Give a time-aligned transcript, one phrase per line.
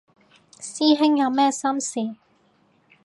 [0.59, 2.15] 師兄有咩心事